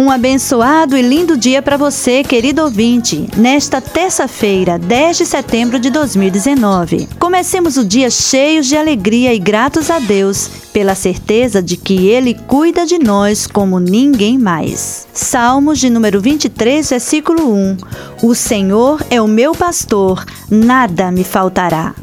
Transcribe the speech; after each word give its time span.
Um 0.00 0.10
abençoado 0.10 0.96
e 0.96 1.02
lindo 1.02 1.36
dia 1.36 1.60
para 1.60 1.76
você, 1.76 2.24
querido 2.24 2.62
ouvinte, 2.62 3.28
nesta 3.36 3.80
terça-feira, 3.80 4.78
10 4.78 5.18
de 5.18 5.26
setembro 5.26 5.78
de 5.78 5.90
2019. 5.90 7.06
Comecemos 7.18 7.76
o 7.76 7.84
dia 7.84 8.08
cheios 8.08 8.66
de 8.66 8.76
alegria 8.76 9.34
e 9.34 9.38
gratos 9.38 9.90
a 9.90 9.98
Deus 9.98 10.50
pela 10.72 10.94
certeza 10.94 11.62
de 11.62 11.76
que 11.76 12.08
Ele 12.08 12.34
cuida 12.34 12.86
de 12.86 12.98
nós 12.98 13.46
como 13.46 13.78
ninguém 13.78 14.38
mais. 14.38 15.06
Salmos 15.12 15.78
de 15.78 15.90
número 15.90 16.20
23, 16.20 16.88
versículo 16.88 17.52
1: 17.52 17.76
O 18.22 18.34
Senhor 18.34 19.04
é 19.10 19.20
o 19.20 19.28
meu 19.28 19.52
pastor, 19.52 20.24
nada 20.50 21.12
me 21.12 21.24
faltará. 21.24 21.94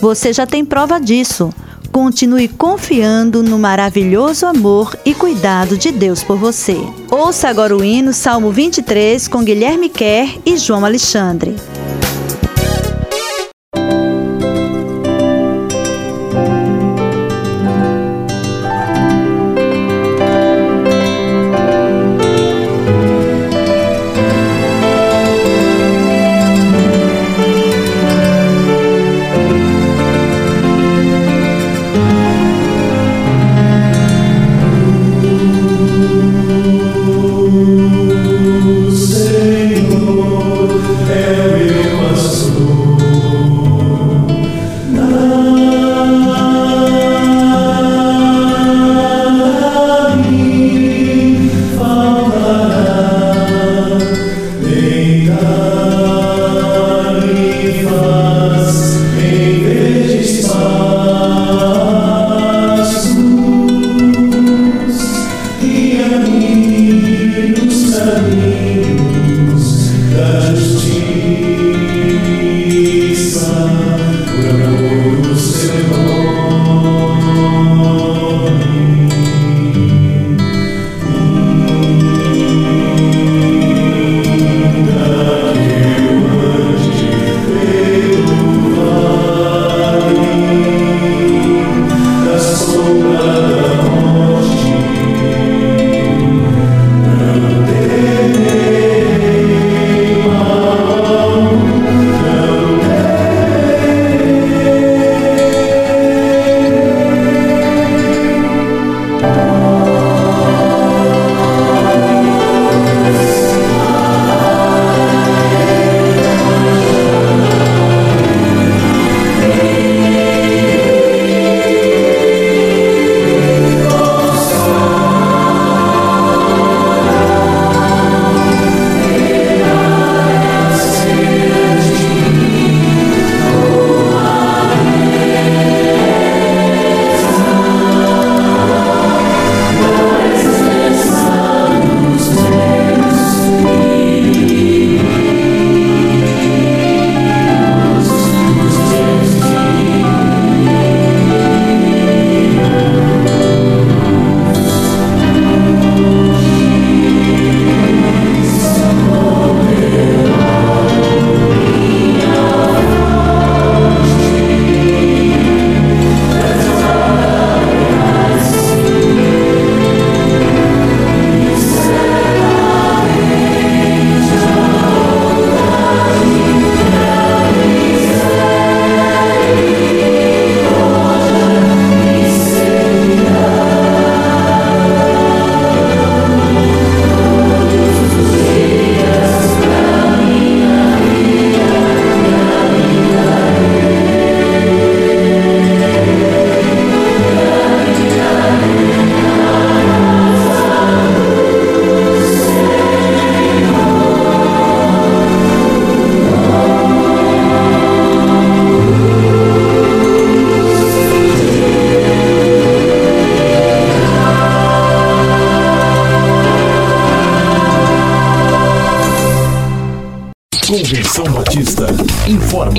Você 0.00 0.32
já 0.32 0.46
tem 0.46 0.64
prova 0.64 0.98
disso. 0.98 1.52
Continue 1.94 2.48
confiando 2.48 3.40
no 3.40 3.56
maravilhoso 3.56 4.46
amor 4.46 4.98
e 5.04 5.14
cuidado 5.14 5.78
de 5.78 5.92
Deus 5.92 6.24
por 6.24 6.36
você. 6.36 6.76
Ouça 7.08 7.48
agora 7.48 7.76
o 7.76 7.84
hino 7.84 8.12
Salmo 8.12 8.50
23 8.50 9.28
com 9.28 9.44
Guilherme 9.44 9.88
Kerr 9.88 10.40
e 10.44 10.56
João 10.56 10.84
Alexandre. 10.84 11.54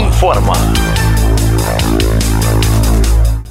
Informa. 0.06 0.54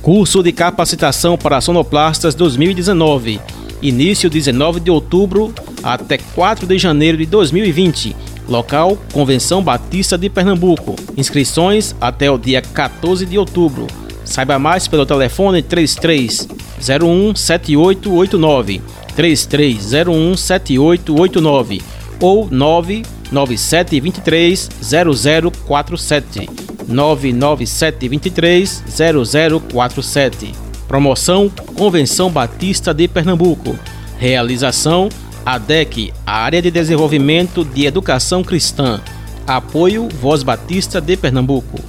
Curso 0.01 0.43
de 0.43 0.53
capacitação 0.53 1.37
para 1.37 1.61
sonoplastas 1.61 2.35
2019. 2.35 3.41
Início 3.83 4.31
19 4.31 4.81
de 4.81 4.91
outubro 4.91 5.53
até 5.83 6.19
4 6.19 6.67
de 6.67 6.79
janeiro 6.79 7.19
de 7.19 7.27
2020. 7.27 8.15
Local: 8.49 8.99
Convenção 9.12 9.62
Batista 9.62 10.17
de 10.17 10.29
Pernambuco. 10.29 10.95
Inscrições 11.17 11.95
até 12.01 12.31
o 12.31 12.39
dia 12.39 12.62
14 12.62 13.27
de 13.27 13.39
outubro. 13.39 13.87
Saiba 14.25 14.59
mais 14.59 14.89
pelo 14.89 15.05
telefone 15.05 15.62
33 15.62 16.47
3301 16.79 17.35
7889 17.35 18.83
3301 19.15 20.37
7889 20.37 21.83
ou 22.21 22.49
99723 23.34 24.69
0047 25.60 26.48
99723 26.86 28.84
0047 29.70 30.52
Promoção 30.86 31.50
Convenção 31.75 32.31
Batista 32.31 32.94
de 32.94 33.08
Pernambuco. 33.08 33.76
Realização 34.16 35.08
ADEC, 35.44 36.12
Área 36.25 36.62
de 36.62 36.70
Desenvolvimento 36.70 37.64
de 37.64 37.84
Educação 37.84 38.44
Cristã. 38.44 39.00
Apoio 39.46 40.08
Voz 40.20 40.42
Batista 40.42 41.00
de 41.00 41.16
Pernambuco. 41.16 41.81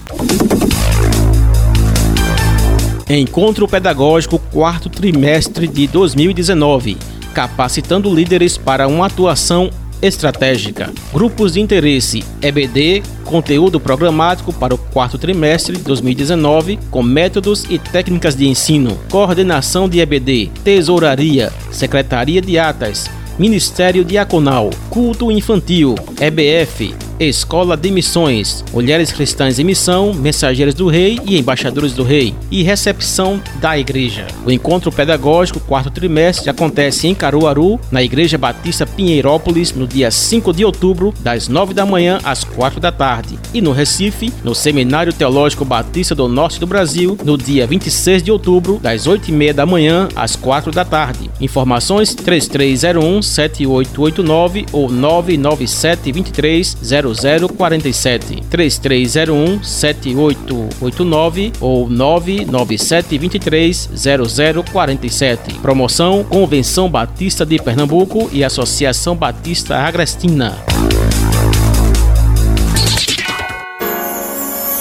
Encontro 3.08 3.68
Pedagógico 3.68 4.40
quarto 4.40 4.90
trimestre 4.90 5.68
de 5.68 5.86
2019, 5.88 6.98
capacitando 7.34 8.14
líderes 8.14 8.58
para 8.58 8.88
uma 8.88 9.06
atuação 9.06 9.70
estratégica. 10.02 10.92
Grupos 11.14 11.54
de 11.54 11.62
interesse. 11.62 12.24
EBD, 12.42 13.04
conteúdo 13.24 13.80
programático 13.80 14.54
para 14.54 14.74
o 14.74 14.78
quarto 14.78 15.18
trimestre 15.18 15.78
de 15.78 15.84
2019, 15.84 16.80
com 16.90 17.04
métodos 17.04 17.66
e 17.70 17.78
técnicas 17.80 18.36
de 18.36 18.48
ensino. 18.48 18.98
Coordenação 19.10 19.88
de 19.90 20.00
EBD, 20.00 20.52
Tesouraria, 20.64 21.52
Secretaria 21.72 22.42
de 22.42 22.58
Atas, 22.58 23.10
Ministério 23.38 24.06
Diaconal, 24.06 24.70
Culto 24.90 25.32
Infantil, 25.32 25.96
EBF, 26.20 26.96
Escola 27.20 27.78
de 27.78 27.90
Missões, 27.90 28.64
Mulheres 28.74 29.12
Cristãs 29.12 29.58
em 29.58 29.64
Missão, 29.64 30.14
Mensageiros 30.14 30.74
do 30.74 30.88
Rei 30.88 31.18
e 31.26 31.38
Embaixadores 31.38 31.94
do 31.94 32.04
Rei, 32.04 32.36
e 32.52 32.62
Recepção 32.62 33.42
da 33.62 33.78
Igreja. 33.78 34.28
O 34.46 34.52
encontro 34.52 34.92
pedagógico 34.92 35.60
quarto 35.62 35.90
trimestre 35.90 36.50
acontece 36.50 37.08
em 37.08 37.16
Caruaru, 37.16 37.80
na 37.90 38.04
Igreja 38.04 38.38
Batista 38.38 38.86
Pinheirópolis, 38.86 39.74
no 39.74 39.88
dia 39.88 40.12
5 40.12 40.52
de 40.52 40.66
outubro, 40.66 41.14
das 41.22 41.48
9 41.48 41.74
da 41.74 41.86
manhã 41.86 42.20
às 42.24 42.44
4 42.44 42.82
da 42.82 42.92
tarde, 42.92 43.40
e 43.54 43.62
no 43.62 43.72
Recife, 43.72 44.34
no 44.44 44.54
Seminário 44.54 45.14
Teológico 45.14 45.64
Batista 45.64 46.14
do 46.14 46.28
Norte 46.28 46.60
do 46.60 46.68
Brasil, 46.68 47.18
no 47.24 47.38
dia 47.38 47.66
26 47.66 48.24
de 48.24 48.32
outubro, 48.32 48.78
das 48.82 49.08
8 49.08 49.30
e 49.30 49.32
meia 49.32 49.54
da 49.54 49.66
manhã 49.66 50.10
às 50.16 50.36
4 50.36 50.72
da 50.72 50.84
tarde. 50.84 51.30
Informações 51.40 52.14
3301 52.14 53.22
7889 53.22 54.66
ou 54.74 54.90
997 54.90 56.12
23 56.12 56.78
0047 57.14 58.44
3301 58.50 59.64
7889 59.64 61.54
ou 61.60 61.90
997 61.90 63.18
23 63.18 63.90
0047. 63.96 65.54
Promoção 65.56 66.24
Convenção 66.24 66.90
Batista 66.90 67.46
de 67.46 67.58
Pernambuco 67.60 68.30
e 68.32 68.44
Associação 68.44 69.16
Batista 69.16 69.78
Agrestina. 69.78 70.56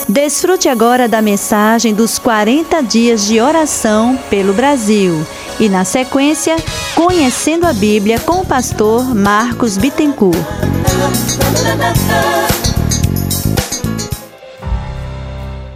Desfrute 0.09 0.69
agora 0.69 1.09
da 1.09 1.23
mensagem 1.23 1.95
dos 1.95 2.19
40 2.19 2.83
dias 2.83 3.27
de 3.27 3.41
oração 3.41 4.19
pelo 4.29 4.53
Brasil 4.53 5.27
e, 5.59 5.69
na 5.69 5.85
sequência, 5.85 6.57
Conhecendo 6.95 7.67
a 7.67 7.73
Bíblia 7.73 8.21
com 8.21 8.41
o 8.41 8.47
pastor 8.47 9.15
Marcos 9.15 9.77
Bittencourt. 9.77 10.39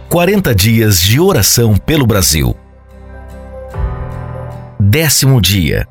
Quarenta 0.07 0.55
dias 0.55 0.99
de 0.99 1.19
oração 1.19 1.75
pelo 1.75 2.07
Brasil. 2.07 2.55
Décimo 4.79 5.41
dia. 5.41 5.85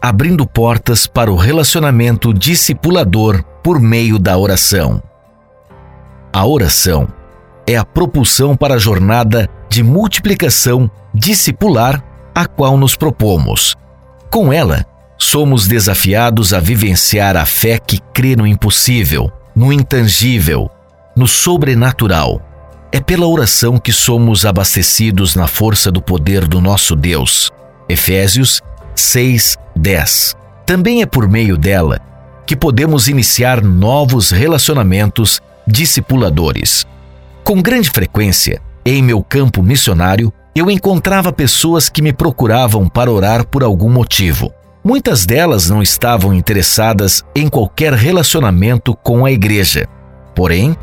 Abrindo 0.00 0.46
portas 0.46 1.06
para 1.06 1.30
o 1.30 1.36
relacionamento 1.36 2.32
discipulador 2.32 3.44
por 3.62 3.78
meio 3.78 4.18
da 4.18 4.36
oração. 4.36 5.02
A 6.32 6.44
oração 6.46 7.06
é 7.66 7.76
a 7.76 7.84
propulsão 7.84 8.56
para 8.56 8.74
a 8.74 8.78
jornada 8.78 9.48
de 9.68 9.82
multiplicação 9.82 10.90
discipular 11.14 12.02
a 12.34 12.46
qual 12.46 12.76
nos 12.76 12.96
propomos. 12.96 13.76
Com 14.30 14.52
ela, 14.52 14.84
somos 15.16 15.68
desafiados 15.68 16.52
a 16.52 16.60
vivenciar 16.60 17.36
a 17.36 17.46
fé 17.46 17.78
que 17.78 18.00
crê 18.12 18.34
no 18.34 18.46
impossível, 18.46 19.30
no 19.54 19.72
intangível, 19.72 20.70
no 21.16 21.28
sobrenatural. 21.28 22.42
É 22.90 23.00
pela 23.00 23.26
oração 23.26 23.78
que 23.78 23.92
somos 23.92 24.44
abastecidos 24.44 25.34
na 25.34 25.46
força 25.46 25.90
do 25.90 26.02
poder 26.02 26.46
do 26.46 26.60
nosso 26.60 26.96
Deus. 26.96 27.50
Efésios 27.88 28.60
6, 28.94 29.56
10. 29.76 30.36
Também 30.66 31.02
é 31.02 31.06
por 31.06 31.28
meio 31.28 31.56
dela 31.56 32.00
que 32.46 32.56
podemos 32.56 33.08
iniciar 33.08 33.62
novos 33.62 34.30
relacionamentos 34.30 35.40
discipuladores. 35.66 36.86
Com 37.42 37.60
grande 37.60 37.90
frequência, 37.90 38.60
em 38.84 39.02
meu 39.02 39.22
campo 39.22 39.62
missionário, 39.62 40.32
eu 40.54 40.70
encontrava 40.70 41.32
pessoas 41.32 41.88
que 41.88 42.00
me 42.00 42.12
procuravam 42.12 42.88
para 42.88 43.10
orar 43.10 43.44
por 43.44 43.64
algum 43.64 43.90
motivo. 43.90 44.52
Muitas 44.84 45.26
delas 45.26 45.68
não 45.68 45.82
estavam 45.82 46.32
interessadas 46.32 47.24
em 47.34 47.48
qualquer 47.48 47.92
relacionamento 47.92 48.94
com 48.94 49.24
a 49.24 49.32
igreja. 49.32 49.88
Porém, 50.34 50.76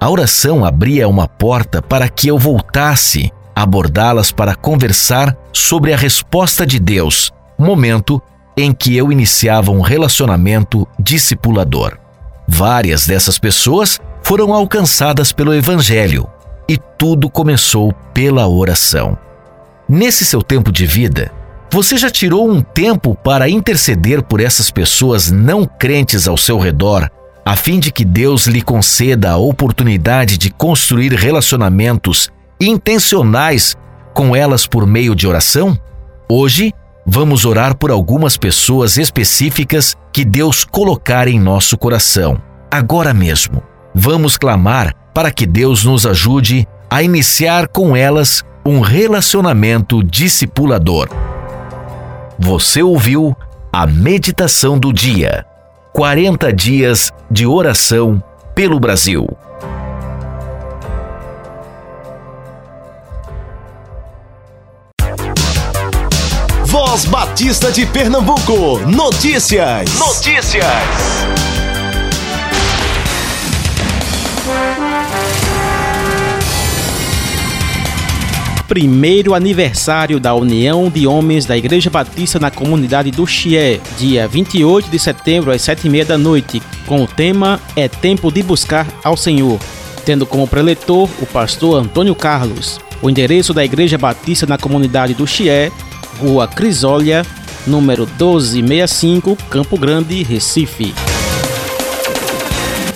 a 0.00 0.10
oração 0.10 0.64
abria 0.64 1.08
uma 1.08 1.28
porta 1.28 1.80
para 1.80 2.08
que 2.08 2.26
eu 2.26 2.36
voltasse 2.36 3.30
a 3.54 3.62
abordá-las 3.62 4.32
para 4.32 4.56
conversar 4.56 5.36
sobre 5.52 5.92
a 5.92 5.96
resposta 5.96 6.66
de 6.66 6.80
Deus, 6.80 7.30
momento 7.56 8.20
em 8.56 8.72
que 8.72 8.96
eu 8.96 9.12
iniciava 9.12 9.70
um 9.70 9.82
relacionamento 9.82 10.88
discipulador. 10.98 11.96
Várias 12.48 13.06
dessas 13.06 13.38
pessoas 13.38 14.00
foram 14.22 14.52
alcançadas 14.52 15.30
pelo 15.30 15.54
Evangelho 15.54 16.28
e 16.68 16.76
tudo 16.98 17.30
começou 17.30 17.92
pela 18.14 18.46
oração. 18.48 19.16
Nesse 19.88 20.24
seu 20.24 20.42
tempo 20.42 20.70
de 20.70 20.86
vida, 20.86 21.30
você 21.70 21.96
já 21.96 22.10
tirou 22.10 22.50
um 22.50 22.60
tempo 22.60 23.14
para 23.14 23.48
interceder 23.48 24.22
por 24.22 24.40
essas 24.40 24.70
pessoas 24.70 25.30
não 25.30 25.64
crentes 25.64 26.28
ao 26.28 26.36
seu 26.36 26.58
redor, 26.58 27.10
a 27.44 27.56
fim 27.56 27.80
de 27.80 27.90
que 27.90 28.04
Deus 28.04 28.46
lhe 28.46 28.62
conceda 28.62 29.30
a 29.30 29.36
oportunidade 29.36 30.38
de 30.38 30.50
construir 30.50 31.12
relacionamentos 31.12 32.30
intencionais 32.60 33.76
com 34.14 34.36
elas 34.36 34.66
por 34.66 34.86
meio 34.86 35.14
de 35.14 35.26
oração? 35.26 35.76
Hoje, 36.28 36.72
vamos 37.06 37.44
orar 37.44 37.76
por 37.76 37.90
algumas 37.90 38.36
pessoas 38.36 38.96
específicas 38.96 39.96
que 40.12 40.24
Deus 40.24 40.64
colocar 40.64 41.26
em 41.26 41.40
nosso 41.40 41.76
coração. 41.76 42.40
Agora 42.70 43.12
mesmo, 43.12 43.62
vamos 43.94 44.36
clamar 44.36 44.94
para 45.14 45.30
que 45.30 45.46
Deus 45.46 45.84
nos 45.84 46.06
ajude 46.06 46.66
a 46.90 47.02
iniciar 47.02 47.68
com 47.68 47.96
elas 47.96 48.44
um 48.64 48.80
relacionamento 48.80 50.02
discipulador. 50.02 51.08
Você 52.38 52.82
ouviu 52.82 53.36
a 53.72 53.86
meditação 53.86 54.78
do 54.78 54.92
dia. 54.92 55.46
40 55.92 56.52
dias 56.52 57.12
de 57.30 57.46
oração 57.46 58.22
pelo 58.54 58.80
Brasil. 58.80 59.26
Voz 66.64 67.04
Batista 67.06 67.70
de 67.70 67.86
Pernambuco. 67.86 68.78
Notícias. 68.86 69.98
Notícias. 69.98 70.66
Primeiro 78.72 79.34
aniversário 79.34 80.18
da 80.18 80.34
União 80.34 80.88
de 80.88 81.06
Homens 81.06 81.44
da 81.44 81.54
Igreja 81.54 81.90
Batista 81.90 82.38
na 82.38 82.50
comunidade 82.50 83.10
do 83.10 83.26
Chié, 83.26 83.78
dia 83.98 84.26
28 84.26 84.88
de 84.88 84.98
setembro 84.98 85.50
às 85.50 85.60
sete 85.60 85.86
e 85.86 85.90
meia 85.90 86.06
da 86.06 86.16
noite, 86.16 86.62
com 86.86 87.02
o 87.02 87.06
tema 87.06 87.60
É 87.76 87.86
Tempo 87.86 88.32
de 88.32 88.42
Buscar 88.42 88.86
ao 89.04 89.14
Senhor, 89.14 89.60
tendo 90.06 90.24
como 90.24 90.48
preletor 90.48 91.06
o 91.20 91.26
pastor 91.26 91.82
Antônio 91.82 92.14
Carlos. 92.14 92.80
O 93.02 93.10
endereço 93.10 93.52
da 93.52 93.62
Igreja 93.62 93.98
Batista 93.98 94.46
na 94.46 94.56
comunidade 94.56 95.12
do 95.12 95.26
Chié, 95.26 95.70
Rua 96.18 96.48
Crisólia, 96.48 97.26
número 97.66 98.06
1265, 98.06 99.36
Campo 99.50 99.76
Grande, 99.76 100.22
Recife. 100.22 100.94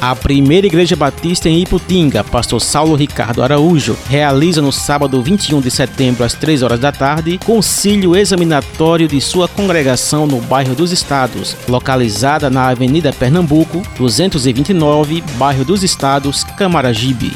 A 0.01 0.15
primeira 0.15 0.67
Igreja 0.67 0.95
Batista 0.95 1.49
em 1.49 1.63
Iputinga, 1.63 2.23
pastor 2.23 2.61
Saulo 2.61 2.95
Ricardo 2.95 3.43
Araújo, 3.43 3.97
realiza 4.09 4.61
no 4.61 4.71
sábado 4.71 5.21
21 5.23 5.61
de 5.61 5.71
setembro 5.71 6.25
às 6.25 6.35
3 6.35 6.63
horas 6.63 6.79
da 6.81 6.93
tarde 6.93 7.39
concílio 7.45 8.15
examinatório 8.15 9.09
de 9.09 9.21
sua 9.21 9.49
congregação 9.49 10.27
no 10.27 10.41
bairro 10.41 10.75
dos 10.75 10.93
Estados, 10.93 11.57
localizada 11.69 12.51
na 12.51 12.69
Avenida 12.69 13.13
Pernambuco, 13.13 13.83
229, 13.99 15.23
bairro 15.39 15.65
dos 15.65 15.83
Estados, 15.83 16.45
Camaragibe. 16.45 17.33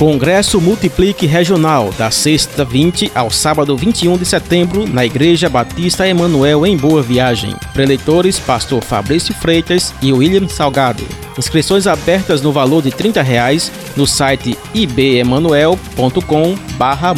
Congresso 0.00 0.58
Multiplique 0.62 1.26
Regional, 1.26 1.92
da 1.98 2.10
sexta 2.10 2.64
20 2.64 3.12
ao 3.14 3.30
sábado 3.30 3.76
21 3.76 4.16
de 4.16 4.24
setembro, 4.24 4.88
na 4.88 5.04
Igreja 5.04 5.46
Batista 5.46 6.08
Emanuel, 6.08 6.64
em 6.64 6.74
Boa 6.74 7.02
Viagem. 7.02 7.54
Preletores, 7.74 8.38
pastor 8.38 8.82
Fabrício 8.82 9.34
Freitas 9.34 9.92
e 10.00 10.10
William 10.10 10.48
Salgado. 10.48 11.04
Inscrições 11.36 11.86
abertas 11.86 12.40
no 12.40 12.50
valor 12.50 12.82
de 12.82 12.90
30 12.90 13.20
reais 13.20 13.70
no 13.94 14.06
site 14.06 14.56
ibemanuel.com 14.72 16.54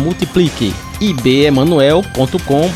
multiplique 0.00 0.74
ibemanuel.com 1.00 2.70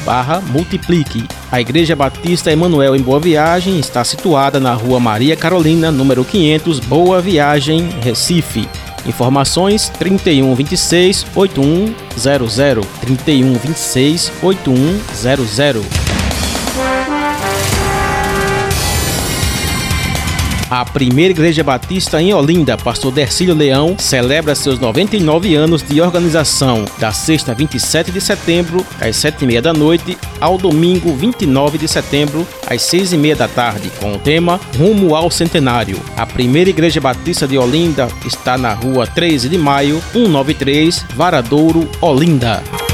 multiplique. 0.52 1.24
A 1.50 1.60
Igreja 1.60 1.96
Batista 1.96 2.52
Emanuel 2.52 2.94
em 2.94 3.02
Boa 3.02 3.18
Viagem 3.18 3.80
está 3.80 4.04
situada 4.04 4.60
na 4.60 4.72
Rua 4.72 5.00
Maria 5.00 5.34
Carolina, 5.34 5.90
número 5.90 6.24
500, 6.24 6.78
Boa 6.78 7.20
Viagem, 7.20 7.88
Recife. 8.00 8.68
Informações 9.06 9.88
3126 9.88 11.26
8100 11.34 12.86
3126 13.00 14.32
8100 14.42 16.05
A 20.68 20.84
primeira 20.84 21.30
Igreja 21.30 21.62
Batista 21.62 22.20
em 22.20 22.34
Olinda, 22.34 22.76
pastor 22.76 23.12
Dercílio 23.12 23.54
Leão, 23.54 23.96
celebra 23.96 24.52
seus 24.52 24.80
99 24.80 25.54
anos 25.54 25.80
de 25.80 26.00
organização, 26.00 26.84
da 26.98 27.12
sexta 27.12 27.54
27 27.54 28.10
de 28.10 28.20
setembro, 28.20 28.84
às 29.00 29.16
7h30 29.16 29.60
da 29.60 29.72
noite, 29.72 30.18
ao 30.40 30.58
domingo 30.58 31.14
29 31.14 31.78
de 31.78 31.86
setembro, 31.86 32.44
às 32.66 32.82
6h30 32.82 33.36
da 33.36 33.46
tarde, 33.46 33.92
com 34.00 34.14
o 34.14 34.18
tema 34.18 34.58
Rumo 34.76 35.14
ao 35.14 35.30
Centenário. 35.30 36.00
A 36.16 36.26
primeira 36.26 36.70
Igreja 36.70 37.00
Batista 37.00 37.46
de 37.46 37.56
Olinda 37.56 38.08
está 38.24 38.58
na 38.58 38.74
rua 38.74 39.06
13 39.06 39.48
de 39.48 39.56
maio, 39.56 40.02
193, 40.12 41.06
Varadouro, 41.14 41.88
Olinda. 42.00 42.85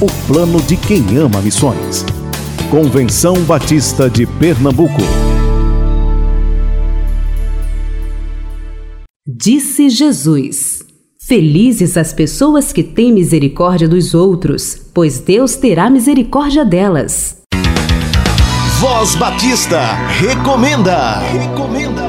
o 0.00 0.06
plano 0.28 0.62
de 0.62 0.76
quem 0.76 1.16
ama 1.16 1.42
missões. 1.42 2.04
Convenção 2.70 3.34
Batista 3.42 4.08
de 4.08 4.26
Pernambuco. 4.26 5.02
Disse 9.26 9.90
Jesus: 9.90 10.84
Felizes 11.20 11.96
as 11.96 12.12
pessoas 12.12 12.72
que 12.72 12.84
têm 12.84 13.12
misericórdia 13.12 13.88
dos 13.88 14.14
outros, 14.14 14.80
pois 14.94 15.18
Deus 15.18 15.56
terá 15.56 15.90
misericórdia 15.90 16.64
delas. 16.64 17.38
Voz 18.78 19.16
Batista 19.16 19.80
recomenda. 20.20 21.18
Recomenda. 21.18 22.08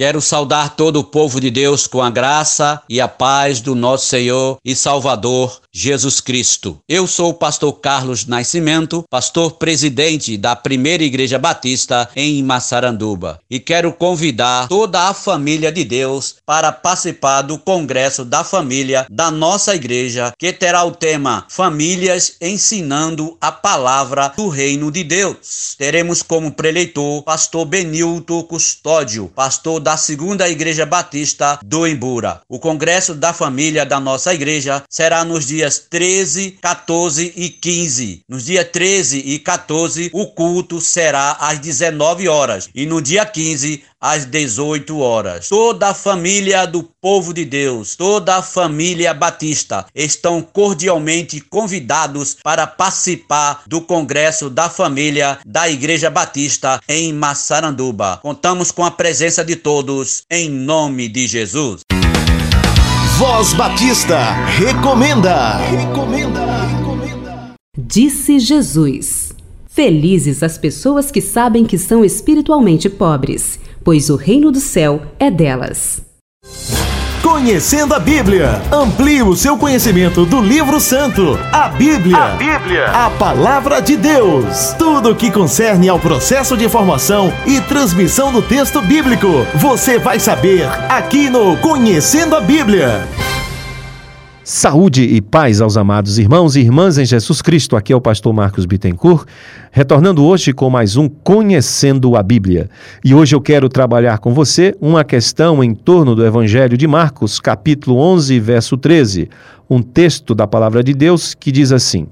Quero 0.00 0.18
saudar 0.18 0.76
todo 0.76 1.00
o 1.00 1.04
povo 1.04 1.38
de 1.38 1.50
Deus 1.50 1.86
com 1.86 2.00
a 2.00 2.08
graça 2.08 2.80
e 2.88 3.02
a 3.02 3.06
paz 3.06 3.60
do 3.60 3.74
nosso 3.74 4.06
Senhor 4.06 4.56
e 4.64 4.74
Salvador 4.74 5.60
Jesus 5.72 6.20
Cristo. 6.20 6.80
Eu 6.88 7.06
sou 7.06 7.30
o 7.30 7.34
pastor 7.34 7.72
Carlos 7.74 8.26
Nascimento, 8.26 9.04
pastor 9.08 9.52
presidente 9.52 10.36
da 10.36 10.56
Primeira 10.56 11.04
Igreja 11.04 11.38
Batista 11.38 12.08
em 12.16 12.42
Massaranduba, 12.42 13.38
e 13.48 13.60
quero 13.60 13.92
convidar 13.92 14.66
toda 14.66 15.08
a 15.08 15.14
família 15.14 15.70
de 15.70 15.84
Deus 15.84 16.36
para 16.44 16.72
participar 16.72 17.42
do 17.42 17.56
Congresso 17.56 18.24
da 18.24 18.42
Família 18.42 19.06
da 19.08 19.30
nossa 19.30 19.74
igreja, 19.74 20.32
que 20.36 20.52
terá 20.52 20.82
o 20.84 20.90
tema 20.90 21.46
Famílias 21.48 22.34
ensinando 22.40 23.36
a 23.40 23.52
palavra 23.52 24.32
do 24.36 24.48
reino 24.48 24.90
de 24.90 25.04
Deus. 25.04 25.76
Teremos 25.78 26.20
como 26.22 26.50
preleitor 26.50 27.22
pastor 27.22 27.64
Benilton 27.64 28.42
Custódio, 28.42 29.30
pastor 29.34 29.78
da 29.78 29.96
Segunda 29.96 30.48
Igreja 30.48 30.84
Batista 30.84 31.60
do 31.64 31.86
Embura. 31.86 32.40
O 32.48 32.58
Congresso 32.58 33.14
da 33.14 33.32
Família 33.32 33.86
da 33.86 34.00
nossa 34.00 34.34
igreja 34.34 34.82
será 34.88 35.24
nos 35.24 35.46
dias 35.46 35.59
dias 35.60 35.78
13, 35.78 36.52
14 36.62 37.34
e 37.36 37.50
15. 37.50 38.22
Nos 38.26 38.46
dias 38.46 38.66
13 38.72 39.18
e 39.18 39.38
14, 39.38 40.10
o 40.14 40.26
culto 40.28 40.80
será 40.80 41.32
às 41.32 41.58
19 41.58 42.28
horas 42.28 42.70
e 42.74 42.86
no 42.86 43.02
dia 43.02 43.26
15, 43.26 43.84
às 44.00 44.24
18 44.24 44.98
horas. 44.98 45.50
Toda 45.50 45.88
a 45.88 45.94
família 45.94 46.64
do 46.64 46.82
povo 46.82 47.34
de 47.34 47.44
Deus, 47.44 47.94
toda 47.94 48.36
a 48.36 48.42
família 48.42 49.12
batista 49.12 49.84
estão 49.94 50.40
cordialmente 50.40 51.42
convidados 51.42 52.38
para 52.42 52.66
participar 52.66 53.62
do 53.66 53.82
Congresso 53.82 54.48
da 54.48 54.70
Família 54.70 55.38
da 55.44 55.68
Igreja 55.68 56.08
Batista 56.08 56.80
em 56.88 57.12
Massaranduba. 57.12 58.18
Contamos 58.22 58.70
com 58.70 58.82
a 58.82 58.90
presença 58.90 59.44
de 59.44 59.56
todos 59.56 60.22
em 60.30 60.48
nome 60.48 61.06
de 61.06 61.26
Jesus. 61.26 61.82
Voz 63.20 63.52
Batista 63.52 64.32
recomenda. 64.46 65.58
Recomenda. 65.58 66.40
Disse 67.76 68.38
Jesus: 68.38 69.34
Felizes 69.68 70.42
as 70.42 70.56
pessoas 70.56 71.10
que 71.10 71.20
sabem 71.20 71.66
que 71.66 71.76
são 71.76 72.02
espiritualmente 72.02 72.88
pobres, 72.88 73.60
pois 73.84 74.08
o 74.08 74.16
reino 74.16 74.50
do 74.50 74.58
céu 74.58 75.02
é 75.18 75.30
delas. 75.30 76.00
Conhecendo 77.30 77.94
a 77.94 78.00
Bíblia. 78.00 78.60
Amplie 78.72 79.22
o 79.22 79.36
seu 79.36 79.56
conhecimento 79.56 80.26
do 80.26 80.40
livro 80.40 80.80
santo, 80.80 81.38
a 81.52 81.68
Bíblia. 81.68 82.16
A 82.16 82.28
Bíblia. 82.30 82.86
A 82.90 83.08
palavra 83.08 83.80
de 83.80 83.96
Deus. 83.96 84.74
Tudo 84.76 85.12
o 85.12 85.14
que 85.14 85.30
concerne 85.30 85.88
ao 85.88 85.96
processo 85.96 86.56
de 86.56 86.68
formação 86.68 87.32
e 87.46 87.60
transmissão 87.60 88.32
do 88.32 88.42
texto 88.42 88.82
bíblico, 88.82 89.46
você 89.54 89.96
vai 89.96 90.18
saber 90.18 90.68
aqui 90.88 91.30
no 91.30 91.56
Conhecendo 91.58 92.34
a 92.34 92.40
Bíblia. 92.40 93.06
Saúde 94.42 95.02
e 95.02 95.20
paz 95.20 95.60
aos 95.60 95.76
amados 95.76 96.18
irmãos 96.18 96.56
e 96.56 96.60
irmãs 96.60 96.96
em 96.96 97.04
Jesus 97.04 97.42
Cristo. 97.42 97.76
Aqui 97.76 97.92
é 97.92 97.96
o 97.96 98.00
pastor 98.00 98.32
Marcos 98.32 98.64
Bittencourt, 98.64 99.28
retornando 99.70 100.24
hoje 100.24 100.54
com 100.54 100.70
mais 100.70 100.96
um 100.96 101.10
Conhecendo 101.10 102.16
a 102.16 102.22
Bíblia. 102.22 102.70
E 103.04 103.14
hoje 103.14 103.36
eu 103.36 103.40
quero 103.40 103.68
trabalhar 103.68 104.18
com 104.18 104.32
você 104.32 104.74
uma 104.80 105.04
questão 105.04 105.62
em 105.62 105.74
torno 105.74 106.14
do 106.14 106.24
Evangelho 106.24 106.76
de 106.78 106.86
Marcos, 106.86 107.38
capítulo 107.38 107.98
11, 107.98 108.40
verso 108.40 108.78
13, 108.78 109.28
um 109.68 109.82
texto 109.82 110.34
da 110.34 110.46
palavra 110.46 110.82
de 110.82 110.94
Deus 110.94 111.34
que 111.34 111.52
diz 111.52 111.70
assim: 111.70 112.06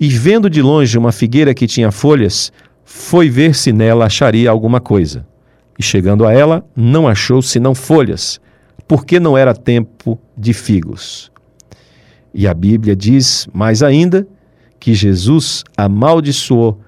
E 0.00 0.08
vendo 0.08 0.50
de 0.50 0.60
longe 0.60 0.98
uma 0.98 1.12
figueira 1.12 1.54
que 1.54 1.68
tinha 1.68 1.92
folhas, 1.92 2.52
foi 2.84 3.30
ver 3.30 3.54
se 3.54 3.72
nela 3.72 4.06
acharia 4.06 4.50
alguma 4.50 4.80
coisa. 4.80 5.24
E 5.78 5.82
chegando 5.82 6.26
a 6.26 6.32
ela, 6.32 6.64
não 6.74 7.06
achou 7.06 7.40
senão 7.40 7.72
folhas, 7.72 8.40
porque 8.88 9.20
não 9.20 9.38
era 9.38 9.54
tempo 9.54 10.18
de 10.36 10.52
figos. 10.52 11.30
E 12.32 12.46
a 12.46 12.54
Bíblia 12.54 12.94
diz 12.94 13.48
mais 13.52 13.82
ainda 13.82 14.26
que 14.78 14.94
Jesus 14.94 15.64
amaldiçoou 15.76 16.80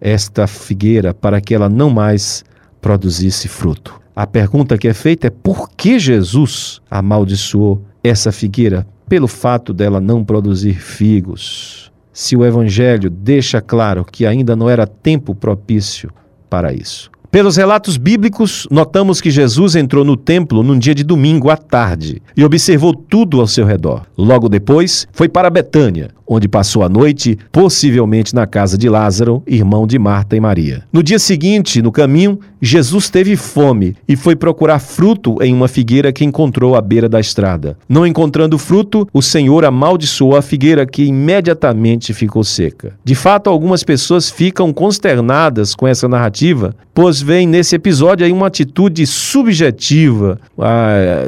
esta 0.00 0.46
figueira 0.46 1.12
para 1.12 1.40
que 1.40 1.54
ela 1.54 1.68
não 1.68 1.90
mais 1.90 2.44
produzisse 2.80 3.48
fruto. 3.48 4.00
A 4.14 4.26
pergunta 4.26 4.78
que 4.78 4.88
é 4.88 4.94
feita 4.94 5.26
é 5.26 5.30
por 5.30 5.68
que 5.70 5.98
Jesus 5.98 6.80
amaldiçoou 6.90 7.84
essa 8.02 8.32
figueira 8.32 8.86
pelo 9.08 9.28
fato 9.28 9.74
dela 9.74 10.00
não 10.00 10.24
produzir 10.24 10.80
figos? 10.80 11.92
Se 12.12 12.34
o 12.34 12.44
Evangelho 12.44 13.10
deixa 13.10 13.60
claro 13.60 14.04
que 14.04 14.24
ainda 14.24 14.56
não 14.56 14.70
era 14.70 14.86
tempo 14.86 15.34
propício 15.34 16.10
para 16.48 16.72
isso. 16.72 17.10
Pelos 17.30 17.56
relatos 17.56 17.96
bíblicos, 17.96 18.66
notamos 18.70 19.20
que 19.20 19.30
Jesus 19.30 19.76
entrou 19.76 20.04
no 20.04 20.16
templo 20.16 20.62
num 20.62 20.78
dia 20.78 20.94
de 20.94 21.04
domingo 21.04 21.50
à 21.50 21.56
tarde 21.56 22.22
e 22.36 22.44
observou 22.44 22.94
tudo 22.94 23.40
ao 23.40 23.46
seu 23.46 23.66
redor. 23.66 24.06
Logo 24.16 24.48
depois, 24.48 25.06
foi 25.12 25.28
para 25.28 25.50
Betânia, 25.50 26.10
onde 26.26 26.48
passou 26.48 26.82
a 26.82 26.88
noite, 26.88 27.38
possivelmente 27.52 28.34
na 28.34 28.46
casa 28.46 28.76
de 28.76 28.88
Lázaro, 28.88 29.42
irmão 29.46 29.86
de 29.86 29.98
Marta 29.98 30.36
e 30.36 30.40
Maria. 30.40 30.82
No 30.92 31.02
dia 31.02 31.18
seguinte, 31.18 31.80
no 31.80 31.92
caminho, 31.92 32.38
Jesus 32.60 33.08
teve 33.08 33.36
fome 33.36 33.94
e 34.08 34.16
foi 34.16 34.34
procurar 34.34 34.78
fruto 34.78 35.36
em 35.42 35.54
uma 35.54 35.68
figueira 35.68 36.12
que 36.12 36.24
encontrou 36.24 36.74
à 36.74 36.80
beira 36.80 37.08
da 37.08 37.20
estrada. 37.20 37.76
Não 37.88 38.06
encontrando 38.06 38.58
fruto, 38.58 39.06
o 39.12 39.22
Senhor 39.22 39.64
amaldiçoou 39.64 40.36
a 40.36 40.42
figueira 40.42 40.86
que 40.86 41.04
imediatamente 41.04 42.12
ficou 42.12 42.42
seca. 42.42 42.94
De 43.04 43.14
fato, 43.14 43.48
algumas 43.48 43.84
pessoas 43.84 44.30
ficam 44.30 44.72
consternadas 44.72 45.74
com 45.74 45.86
essa 45.86 46.08
narrativa, 46.08 46.74
pois 46.94 47.15
veem 47.20 47.46
nesse 47.46 47.74
episódio 47.74 48.24
aí 48.24 48.32
uma 48.32 48.46
atitude 48.46 49.06
subjetiva 49.06 50.38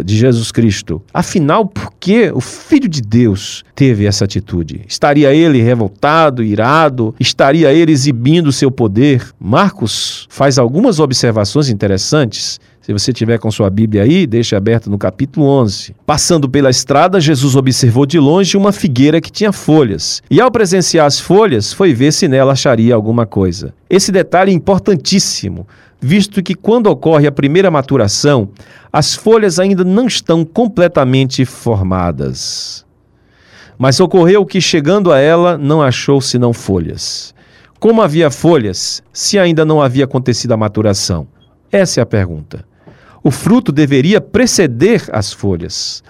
de 0.05 0.17
Jesus 0.17 0.51
Cristo. 0.51 1.03
Afinal, 1.13 1.67
por 1.67 1.93
que 1.99 2.31
o 2.33 2.41
Filho 2.41 2.89
de 2.89 3.01
Deus 3.03 3.65
teve 3.75 4.07
essa 4.07 4.25
atitude? 4.25 4.83
Estaria 4.87 5.35
ele 5.35 5.61
revoltado, 5.63 6.43
irado? 6.43 7.15
Estaria 7.19 7.73
ele 7.73 7.93
exibindo 7.93 8.53
seu 8.53 8.71
poder? 8.71 9.27
Marcos 9.39 10.27
faz 10.31 10.59
algumas 10.59 10.99
observações 11.01 11.69
interessantes. 11.69 12.61
Se 12.89 12.93
você 12.95 13.13
tiver 13.13 13.39
com 13.39 13.51
sua 13.51 13.69
Bíblia 13.69 14.03
aí, 14.05 14.27
deixe 14.27 14.57
aberta 14.57 14.89
no 14.89 14.97
capítulo 14.97 15.45
11. 15.45 15.95
Passando 16.07 16.49
pela 16.49 16.71
estrada, 16.71 17.21
Jesus 17.21 17.55
observou 17.55 18.07
de 18.07 18.19
longe 18.19 18.57
uma 18.57 18.73
figueira 18.73 19.21
que 19.21 19.31
tinha 19.31 19.53
folhas. 19.53 20.23
E 20.31 20.41
ao 20.41 20.51
presenciar 20.51 21.05
as 21.05 21.21
folhas, 21.21 21.71
foi 21.71 21.93
ver 21.93 22.15
se 22.15 22.27
nela 22.27 22.53
acharia 22.55 22.95
alguma 22.95 23.27
coisa. 23.27 23.75
Esse 23.91 24.11
detalhe 24.11 24.53
é 24.53 24.55
importantíssimo, 24.55 25.69
visto 26.01 26.43
que 26.43 26.55
quando 26.55 26.87
ocorre 26.87 27.27
a 27.27 27.31
primeira 27.31 27.71
maturação, 27.71 28.49
as 28.91 29.15
folhas 29.15 29.59
ainda 29.59 29.85
não 29.85 30.07
estão 30.07 30.43
completamente 30.43 31.45
formadas. 31.45 32.87
Mas 33.77 34.01
ocorreu 34.01 34.47
que, 34.47 34.63
chegando 34.63 35.13
a 35.13 35.19
ela, 35.19 35.59
não 35.59 35.83
achou 35.83 36.23
senão 36.23 36.55
folhas. 36.55 37.35
Como 37.79 38.01
havia 38.01 38.31
folhas, 38.31 39.03
se 39.13 39.39
ainda 39.39 39.63
não 39.63 39.83
havia 39.83 40.07
acontecido 40.07 40.53
a 40.53 40.57
maturação? 40.57 41.29
Essa 41.71 42.01
é 42.01 42.03
a 42.03 42.07
pergunta. 42.07 42.67
O 43.29 43.31
fruto 43.31 43.71
deveria 43.71 44.23
preceder 44.23 45.05
as 45.13 45.35
folhas. 45.35 46.03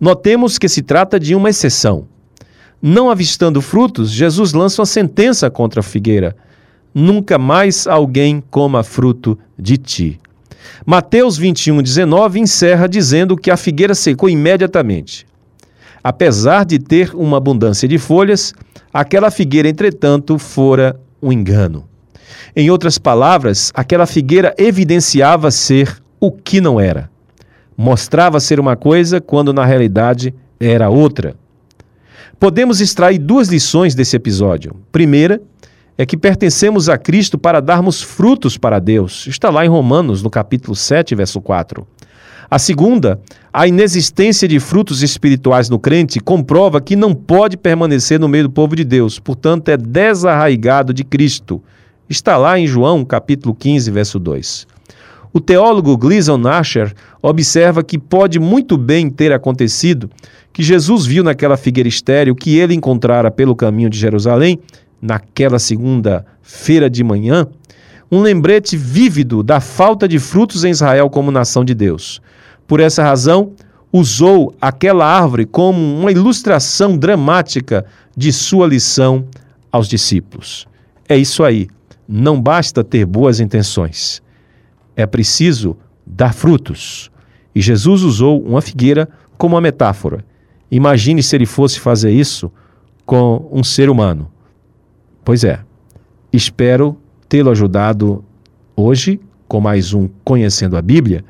Notemos 0.00 0.56
que 0.56 0.68
se 0.68 0.82
trata 0.82 1.18
de 1.18 1.34
uma 1.34 1.50
exceção. 1.50 2.06
Não 2.80 3.10
avistando 3.10 3.60
frutos, 3.60 4.08
Jesus 4.08 4.52
lança 4.52 4.80
uma 4.80 4.86
sentença 4.86 5.50
contra 5.50 5.80
a 5.80 5.82
figueira: 5.82 6.36
Nunca 6.94 7.38
mais 7.38 7.88
alguém 7.88 8.40
coma 8.52 8.84
fruto 8.84 9.36
de 9.58 9.76
ti. 9.78 10.20
Mateus 10.86 11.36
21, 11.36 11.82
19 11.82 12.38
encerra 12.38 12.88
dizendo 12.88 13.36
que 13.36 13.50
a 13.50 13.56
figueira 13.56 13.92
secou 13.92 14.30
imediatamente. 14.30 15.26
Apesar 16.04 16.64
de 16.64 16.78
ter 16.78 17.16
uma 17.16 17.38
abundância 17.38 17.88
de 17.88 17.98
folhas, 17.98 18.54
aquela 18.94 19.32
figueira, 19.32 19.68
entretanto, 19.68 20.38
fora 20.38 21.00
um 21.20 21.32
engano. 21.32 21.84
Em 22.54 22.70
outras 22.70 22.96
palavras, 22.96 23.72
aquela 23.74 24.06
figueira 24.06 24.54
evidenciava 24.56 25.50
ser 25.50 26.00
o 26.20 26.30
que 26.30 26.60
não 26.60 26.78
era. 26.78 27.10
Mostrava 27.76 28.38
ser 28.38 28.60
uma 28.60 28.76
coisa 28.76 29.20
quando 29.20 29.52
na 29.52 29.64
realidade 29.64 30.34
era 30.60 30.90
outra. 30.90 31.34
Podemos 32.38 32.80
extrair 32.80 33.18
duas 33.18 33.48
lições 33.48 33.94
desse 33.94 34.14
episódio. 34.14 34.76
Primeira 34.92 35.40
é 35.96 36.06
que 36.06 36.16
pertencemos 36.16 36.88
a 36.88 36.96
Cristo 36.96 37.38
para 37.38 37.60
darmos 37.60 38.02
frutos 38.02 38.56
para 38.56 38.78
Deus. 38.78 39.26
Está 39.26 39.50
lá 39.50 39.64
em 39.64 39.68
Romanos, 39.68 40.22
no 40.22 40.30
capítulo 40.30 40.76
7, 40.76 41.14
verso 41.14 41.40
4. 41.40 41.86
A 42.50 42.58
segunda, 42.58 43.20
a 43.52 43.66
inexistência 43.66 44.48
de 44.48 44.58
frutos 44.58 45.02
espirituais 45.02 45.68
no 45.68 45.78
crente 45.78 46.18
comprova 46.18 46.80
que 46.80 46.96
não 46.96 47.14
pode 47.14 47.56
permanecer 47.56 48.18
no 48.18 48.28
meio 48.28 48.44
do 48.44 48.50
povo 48.50 48.74
de 48.74 48.82
Deus, 48.82 49.18
portanto, 49.18 49.68
é 49.68 49.76
desarraigado 49.76 50.92
de 50.92 51.04
Cristo. 51.04 51.62
Está 52.08 52.36
lá 52.36 52.58
em 52.58 52.66
João, 52.66 53.04
capítulo 53.04 53.54
15, 53.54 53.90
verso 53.90 54.18
2. 54.18 54.66
O 55.32 55.40
teólogo 55.40 55.96
Gleason 55.96 56.36
Nasher 56.36 56.92
observa 57.22 57.84
que 57.84 57.98
pode 57.98 58.40
muito 58.40 58.76
bem 58.76 59.08
ter 59.08 59.32
acontecido 59.32 60.10
que 60.52 60.62
Jesus 60.62 61.06
viu 61.06 61.22
naquela 61.22 61.56
figueira 61.56 61.88
estéril 61.88 62.34
que 62.34 62.58
ele 62.58 62.74
encontrara 62.74 63.30
pelo 63.30 63.54
caminho 63.54 63.88
de 63.88 63.96
Jerusalém, 63.96 64.58
naquela 65.00 65.58
segunda-feira 65.58 66.90
de 66.90 67.04
manhã, 67.04 67.46
um 68.10 68.20
lembrete 68.20 68.76
vívido 68.76 69.42
da 69.42 69.60
falta 69.60 70.08
de 70.08 70.18
frutos 70.18 70.64
em 70.64 70.70
Israel 70.70 71.08
como 71.08 71.30
nação 71.30 71.64
de 71.64 71.74
Deus. 71.74 72.20
Por 72.66 72.80
essa 72.80 73.04
razão, 73.04 73.52
usou 73.92 74.52
aquela 74.60 75.06
árvore 75.06 75.46
como 75.46 75.78
uma 75.78 76.10
ilustração 76.10 76.96
dramática 76.96 77.86
de 78.16 78.32
sua 78.32 78.66
lição 78.66 79.24
aos 79.70 79.88
discípulos. 79.88 80.66
É 81.08 81.16
isso 81.16 81.44
aí. 81.44 81.68
Não 82.08 82.40
basta 82.40 82.82
ter 82.82 83.06
boas 83.06 83.38
intenções. 83.38 84.20
É 84.96 85.06
preciso 85.06 85.76
dar 86.06 86.34
frutos. 86.34 87.10
E 87.54 87.60
Jesus 87.60 88.02
usou 88.02 88.42
uma 88.42 88.60
figueira 88.60 89.08
como 89.36 89.54
uma 89.54 89.60
metáfora. 89.60 90.24
Imagine 90.70 91.22
se 91.22 91.34
ele 91.34 91.46
fosse 91.46 91.80
fazer 91.80 92.10
isso 92.10 92.50
com 93.04 93.48
um 93.50 93.64
ser 93.64 93.90
humano. 93.90 94.30
Pois 95.24 95.44
é. 95.44 95.60
Espero 96.32 96.96
tê-lo 97.28 97.50
ajudado 97.50 98.24
hoje 98.76 99.20
com 99.48 99.60
mais 99.60 99.92
um 99.92 100.08
Conhecendo 100.22 100.76
a 100.76 100.82
Bíblia 100.82 101.24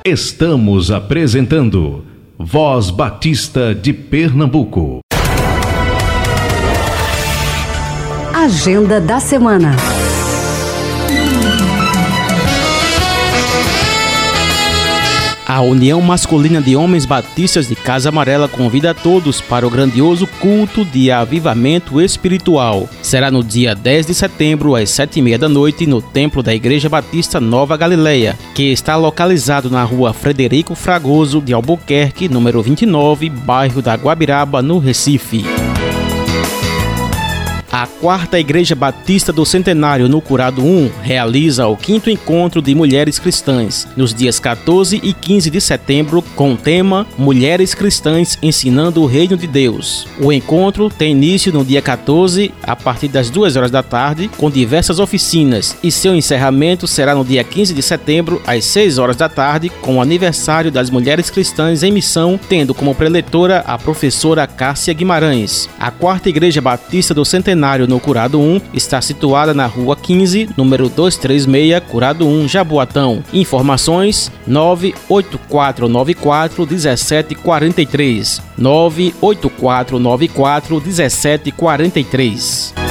Estamos 0.04 0.90
apresentando 0.90 2.04
Voz 2.36 2.90
Batista 2.90 3.72
de 3.72 3.92
Pernambuco. 3.92 4.98
Agenda 8.34 9.00
da 9.00 9.20
semana. 9.20 9.76
A 15.50 15.62
União 15.62 16.00
Masculina 16.00 16.62
de 16.62 16.76
Homens 16.76 17.04
Batistas 17.04 17.66
de 17.66 17.74
Casa 17.74 18.08
Amarela 18.08 18.46
convida 18.46 18.92
a 18.92 18.94
todos 18.94 19.40
para 19.40 19.66
o 19.66 19.70
grandioso 19.70 20.24
culto 20.38 20.84
de 20.84 21.10
avivamento 21.10 22.00
espiritual. 22.00 22.88
Será 23.02 23.32
no 23.32 23.42
dia 23.42 23.74
10 23.74 24.06
de 24.06 24.14
setembro, 24.14 24.76
às 24.76 24.90
sete 24.90 25.18
e 25.18 25.22
meia 25.22 25.36
da 25.36 25.48
noite, 25.48 25.88
no 25.88 26.00
Templo 26.00 26.40
da 26.40 26.54
Igreja 26.54 26.88
Batista 26.88 27.40
Nova 27.40 27.76
Galileia, 27.76 28.38
que 28.54 28.70
está 28.70 28.94
localizado 28.94 29.68
na 29.68 29.82
rua 29.82 30.12
Frederico 30.12 30.76
Fragoso 30.76 31.40
de 31.40 31.52
Albuquerque, 31.52 32.28
número 32.28 32.62
29, 32.62 33.28
bairro 33.28 33.82
da 33.82 33.96
Guabiraba, 33.96 34.62
no 34.62 34.78
Recife. 34.78 35.42
A 37.72 37.86
quarta 37.86 38.36
Igreja 38.36 38.74
Batista 38.74 39.32
do 39.32 39.46
Centenário 39.46 40.08
no 40.08 40.20
Curado 40.20 40.60
1 40.60 40.90
realiza 41.02 41.68
o 41.68 41.76
quinto 41.76 42.10
encontro 42.10 42.60
de 42.60 42.74
mulheres 42.74 43.20
cristãs 43.20 43.86
nos 43.96 44.12
dias 44.12 44.40
14 44.40 45.00
e 45.00 45.12
15 45.12 45.50
de 45.50 45.60
setembro 45.60 46.20
com 46.34 46.54
o 46.54 46.56
tema 46.56 47.06
Mulheres 47.16 47.72
Cristãs 47.72 48.36
ensinando 48.42 49.00
o 49.00 49.06
Reino 49.06 49.36
de 49.36 49.46
Deus. 49.46 50.08
O 50.20 50.32
encontro 50.32 50.90
tem 50.90 51.12
início 51.12 51.52
no 51.52 51.64
dia 51.64 51.80
14 51.80 52.52
a 52.60 52.74
partir 52.74 53.06
das 53.06 53.30
2 53.30 53.54
horas 53.54 53.70
da 53.70 53.84
tarde 53.84 54.28
com 54.36 54.50
diversas 54.50 54.98
oficinas 54.98 55.76
e 55.80 55.92
seu 55.92 56.16
encerramento 56.16 56.88
será 56.88 57.14
no 57.14 57.24
dia 57.24 57.44
15 57.44 57.72
de 57.72 57.82
setembro 57.82 58.42
às 58.48 58.64
6 58.64 58.98
horas 58.98 59.16
da 59.16 59.28
tarde 59.28 59.70
com 59.80 59.98
o 59.98 60.02
aniversário 60.02 60.72
das 60.72 60.90
mulheres 60.90 61.30
cristãs 61.30 61.84
em 61.84 61.92
missão, 61.92 62.38
tendo 62.48 62.74
como 62.74 62.96
preletora 62.96 63.60
a 63.60 63.78
professora 63.78 64.44
Cássia 64.48 64.92
Guimarães. 64.92 65.70
A 65.78 65.92
quarta 65.92 66.28
Igreja 66.28 66.60
Batista 66.60 67.14
do 67.14 67.24
Centenário 67.24 67.59
Centenário 67.60 67.86
no 67.86 68.00
Curado 68.00 68.40
1 68.40 68.62
está 68.72 69.02
situada 69.02 69.52
na 69.52 69.66
Rua 69.66 69.94
15, 69.94 70.48
número 70.56 70.88
236, 70.88 71.82
Curado 71.90 72.26
1, 72.26 72.48
Jaboatão. 72.48 73.22
Informações 73.34 74.32
98494 74.46 76.66
1743. 76.66 78.40
98494 78.56 80.80
1743. 80.80 82.89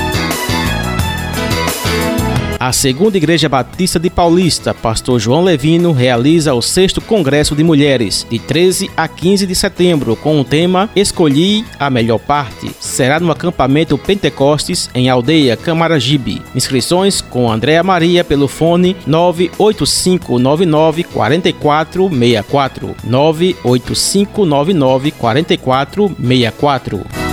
A 2.59 2.73
segunda 2.73 3.15
Igreja 3.15 3.47
Batista 3.47 3.97
de 3.97 4.09
Paulista, 4.09 4.73
Pastor 4.73 5.17
João 5.17 5.45
Levino, 5.45 5.93
realiza 5.93 6.53
o 6.53 6.61
sexto 6.61 6.99
Congresso 6.99 7.55
de 7.55 7.63
Mulheres, 7.63 8.27
de 8.29 8.37
13 8.37 8.91
a 8.97 9.07
15 9.07 9.47
de 9.47 9.55
setembro, 9.55 10.17
com 10.17 10.41
o 10.41 10.43
tema 10.43 10.89
Escolhi 10.93 11.63
a 11.79 11.89
Melhor 11.89 12.19
Parte. 12.19 12.69
Será 12.77 13.17
no 13.17 13.31
acampamento 13.31 13.97
Pentecostes, 13.97 14.89
em 14.93 15.09
Aldeia 15.09 15.55
Camaragibe. 15.55 16.41
Inscrições 16.53 17.21
com 17.21 17.49
Andréa 17.49 17.81
Maria 17.81 18.25
pelo 18.25 18.49
fone 18.49 18.97
98599 19.07 21.03
4464. 21.03 22.93
98599 23.05 25.11
4464. 25.11 27.28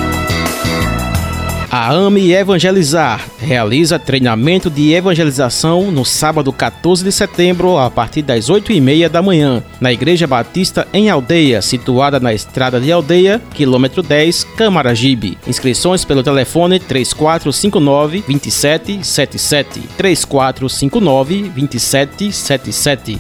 A 1.71 1.91
AME 1.93 2.33
Evangelizar 2.33 3.25
realiza 3.39 3.99
treinamento 3.99 4.71
de 4.71 4.93
evangelização 4.93 5.91
no 5.91 6.05
sábado 6.05 6.53
14 6.53 7.03
de 7.03 7.11
setembro, 7.11 7.77
a 7.77 7.91
partir 7.91 8.23
das 8.23 8.49
8h30 8.49 9.09
da 9.09 9.21
manhã, 9.21 9.63
na 9.81 9.93
Igreja 9.93 10.27
Batista 10.29 10.87
em 10.93 11.11
Aldeia, 11.11 11.61
situada 11.61 12.21
na 12.21 12.33
Estrada 12.33 12.81
de 12.81 12.93
Aldeia, 12.93 13.43
quilômetro 13.53 14.01
10, 14.03 14.45
Camaragibe. 14.57 15.37
Inscrições 15.47 16.05
pelo 16.05 16.23
telefone 16.23 16.79
3459 16.79 18.23
2777. 18.27 19.81
3459 19.97 21.49
2777. 21.49 23.19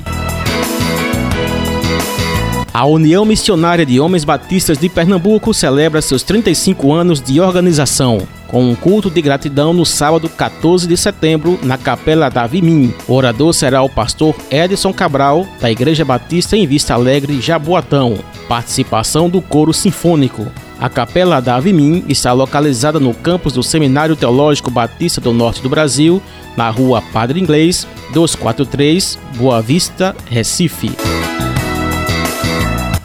A 2.72 2.84
União 2.84 3.24
Missionária 3.24 3.86
de 3.86 3.98
Homens 3.98 4.22
Batistas 4.22 4.78
de 4.78 4.88
Pernambuco 4.88 5.52
celebra 5.52 6.02
seus 6.02 6.22
35 6.22 6.92
anos 6.92 7.22
de 7.22 7.40
organização 7.40 8.26
com 8.48 8.68
um 8.68 8.74
culto 8.74 9.10
de 9.10 9.20
gratidão 9.20 9.72
no 9.72 9.84
sábado 9.84 10.28
14 10.28 10.86
de 10.86 10.96
setembro 10.96 11.58
na 11.62 11.76
Capela 11.76 12.28
da 12.28 12.46
Vimim. 12.46 12.92
O 13.06 13.14
orador 13.14 13.52
será 13.52 13.82
o 13.82 13.88
pastor 13.88 14.34
Edson 14.50 14.92
Cabral, 14.92 15.46
da 15.60 15.70
Igreja 15.70 16.04
Batista 16.04 16.56
em 16.56 16.66
Vista 16.66 16.94
Alegre, 16.94 17.40
Jaboatão. 17.40 18.18
Participação 18.48 19.28
do 19.28 19.40
coro 19.40 19.72
sinfônico. 19.72 20.46
A 20.78 20.88
Capela 20.88 21.40
da 21.40 21.56
Avimim 21.56 22.04
está 22.06 22.32
localizada 22.32 23.00
no 23.00 23.14
campus 23.14 23.54
do 23.54 23.62
Seminário 23.62 24.14
Teológico 24.14 24.70
Batista 24.70 25.20
do 25.20 25.32
Norte 25.32 25.62
do 25.62 25.70
Brasil, 25.70 26.22
na 26.56 26.68
rua 26.68 27.02
Padre 27.12 27.40
Inglês, 27.40 27.86
243, 28.12 29.18
Boa 29.36 29.62
Vista, 29.62 30.14
Recife. 30.28 30.90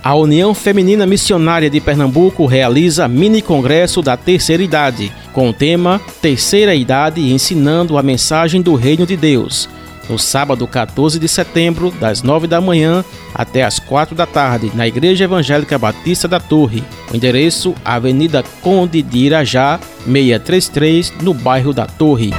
A 0.04 0.16
União 0.16 0.56
Feminina 0.56 1.06
Missionária 1.06 1.70
de 1.70 1.80
Pernambuco 1.80 2.48
realiza 2.48 3.08
mini 3.08 3.40
congresso 3.40 4.02
da 4.02 4.18
terceira 4.18 4.64
idade, 4.64 5.12
com 5.32 5.48
o 5.48 5.54
tema 5.54 6.02
Terceira 6.20 6.74
Idade 6.74 7.32
ensinando 7.32 7.96
a 8.00 8.02
mensagem 8.02 8.64
do 8.64 8.74
Reino 8.74 9.06
de 9.06 9.16
Deus. 9.16 9.70
No 10.10 10.18
sábado 10.18 10.66
14 10.66 11.20
de 11.20 11.28
setembro, 11.28 11.92
das 12.00 12.24
9 12.24 12.48
da 12.48 12.60
manhã 12.60 13.06
até 13.32 13.64
as 13.64 13.78
4 13.78 14.16
da 14.16 14.26
tarde, 14.26 14.72
na 14.74 14.88
Igreja 14.88 15.26
Evangélica 15.26 15.78
Batista 15.78 16.28
da 16.28 16.40
Torre. 16.40 16.84
O 17.14 17.16
endereço: 17.16 17.76
Avenida 17.86 18.44
Conde 18.60 19.04
de 19.04 19.20
Irajá, 19.20 19.80
633, 20.04 21.14
no 21.22 21.32
bairro 21.32 21.74
da 21.74 21.86
Torre. 21.86 22.32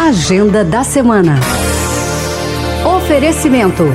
Agenda 0.06 0.66
da 0.66 0.84
semana. 0.84 1.40
Oferecimento. 2.98 3.86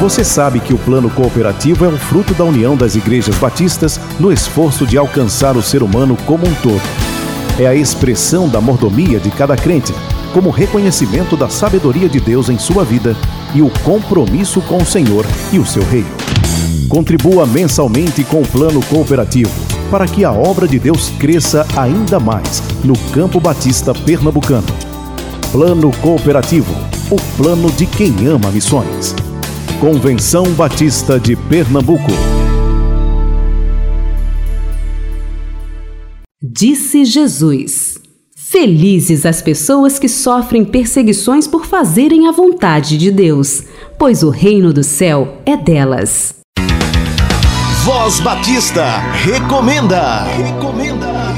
Você 0.00 0.24
sabe 0.24 0.60
que 0.60 0.72
o 0.72 0.78
plano 0.78 1.10
cooperativo 1.10 1.84
é 1.84 1.88
um 1.88 1.98
fruto 1.98 2.32
da 2.32 2.42
união 2.42 2.74
das 2.74 2.94
igrejas 2.94 3.36
batistas 3.36 4.00
no 4.18 4.32
esforço 4.32 4.86
de 4.86 4.96
alcançar 4.96 5.58
o 5.58 5.62
ser 5.62 5.82
humano 5.82 6.16
como 6.24 6.48
um 6.48 6.54
todo. 6.54 6.80
É 7.58 7.66
a 7.66 7.74
expressão 7.74 8.48
da 8.48 8.62
mordomia 8.62 9.20
de 9.20 9.30
cada 9.30 9.56
crente, 9.58 9.92
como 10.32 10.48
reconhecimento 10.48 11.36
da 11.36 11.50
sabedoria 11.50 12.08
de 12.08 12.18
Deus 12.18 12.48
em 12.48 12.58
sua 12.58 12.82
vida 12.82 13.14
e 13.54 13.60
o 13.60 13.68
compromisso 13.84 14.62
com 14.62 14.78
o 14.78 14.86
Senhor 14.86 15.26
e 15.52 15.58
o 15.58 15.66
seu 15.66 15.84
reino. 15.84 16.16
Contribua 16.88 17.44
mensalmente 17.44 18.24
com 18.24 18.40
o 18.40 18.48
plano 18.48 18.82
cooperativo 18.86 19.63
para 19.90 20.06
que 20.06 20.24
a 20.24 20.32
obra 20.32 20.66
de 20.66 20.78
Deus 20.78 21.10
cresça 21.18 21.66
ainda 21.76 22.18
mais 22.18 22.62
no 22.84 22.96
Campo 23.12 23.40
Batista 23.40 23.94
Pernambucano. 23.94 24.66
Plano 25.52 25.90
Cooperativo 25.98 26.94
o 27.10 27.16
plano 27.36 27.70
de 27.70 27.86
quem 27.86 28.26
ama 28.26 28.50
missões. 28.50 29.14
Convenção 29.78 30.44
Batista 30.54 31.20
de 31.20 31.36
Pernambuco. 31.36 32.10
Disse 36.42 37.04
Jesus: 37.04 37.98
Felizes 38.34 39.26
as 39.26 39.42
pessoas 39.42 39.98
que 39.98 40.08
sofrem 40.08 40.64
perseguições 40.64 41.46
por 41.46 41.66
fazerem 41.66 42.26
a 42.26 42.32
vontade 42.32 42.96
de 42.96 43.10
Deus, 43.10 43.64
pois 43.98 44.22
o 44.22 44.30
reino 44.30 44.72
do 44.72 44.82
céu 44.82 45.38
é 45.44 45.56
delas. 45.56 46.43
Voz 47.84 48.18
Batista 48.18 48.98
recomenda. 49.26 50.22
Recomenda. 50.22 51.34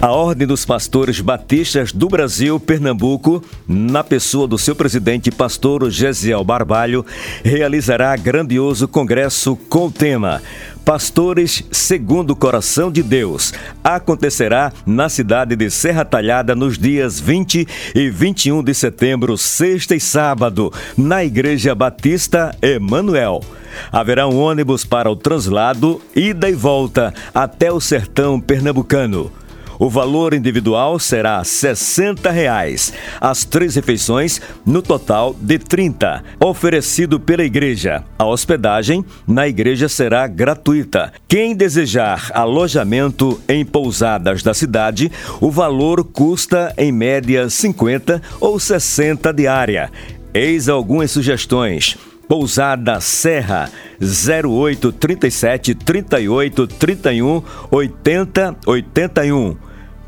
A 0.00 0.10
Ordem 0.12 0.46
dos 0.46 0.64
Pastores 0.64 1.20
Batistas 1.20 1.92
do 1.92 2.08
Brasil, 2.08 2.58
Pernambuco, 2.58 3.44
na 3.68 4.02
pessoa 4.02 4.48
do 4.48 4.56
seu 4.56 4.74
presidente, 4.74 5.30
pastor 5.30 5.90
Gesiel 5.90 6.42
Barbalho, 6.42 7.04
realizará 7.44 8.16
grandioso 8.16 8.88
congresso 8.88 9.54
com 9.68 9.88
o 9.88 9.92
tema 9.92 10.40
Pastores 10.82 11.62
segundo 11.70 12.30
o 12.30 12.36
Coração 12.36 12.90
de 12.90 13.02
Deus. 13.02 13.52
Acontecerá 13.84 14.72
na 14.86 15.10
cidade 15.10 15.54
de 15.54 15.68
Serra 15.68 16.04
Talhada 16.04 16.54
nos 16.54 16.78
dias 16.78 17.20
20 17.20 17.68
e 17.94 18.08
21 18.08 18.62
de 18.62 18.72
setembro, 18.72 19.36
sexta 19.36 19.94
e 19.94 20.00
sábado, 20.00 20.72
na 20.96 21.22
Igreja 21.22 21.74
Batista 21.74 22.56
Emanuel. 22.62 23.42
Haverá 23.90 24.26
um 24.26 24.38
ônibus 24.38 24.84
para 24.84 25.10
o 25.10 25.16
translado, 25.16 26.00
ida 26.14 26.48
e 26.48 26.54
volta 26.54 27.12
até 27.34 27.72
o 27.72 27.80
sertão 27.80 28.40
pernambucano. 28.40 29.32
O 29.78 29.90
valor 29.90 30.32
individual 30.32 30.98
será 30.98 31.42
60 31.44 32.30
reais. 32.30 32.92
As 33.20 33.44
três 33.44 33.74
refeições, 33.74 34.40
no 34.64 34.80
total 34.80 35.36
de 35.38 35.58
30, 35.58 36.24
oferecido 36.40 37.20
pela 37.20 37.44
igreja. 37.44 38.02
A 38.18 38.24
hospedagem 38.24 39.04
na 39.26 39.46
igreja 39.46 39.88
será 39.88 40.26
gratuita. 40.26 41.12
Quem 41.28 41.54
desejar 41.54 42.30
alojamento 42.32 43.40
em 43.48 43.64
pousadas 43.64 44.42
da 44.42 44.54
cidade, 44.54 45.12
o 45.40 45.50
valor 45.50 46.04
custa 46.04 46.72
em 46.78 46.90
média 46.90 47.48
50 47.50 48.22
ou 48.40 48.58
60 48.58 49.32
diária. 49.32 49.90
Eis 50.32 50.68
algumas 50.68 51.10
sugestões 51.10 51.96
Pousada 52.28 53.00
Serra 53.00 53.70
0837 54.00 55.74
38 55.74 56.66
31 56.66 57.42
80 57.70 58.56
81. 58.66 59.56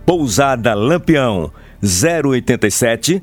Pousada 0.05 0.75
Lampião 0.75 1.53
087 1.81 3.23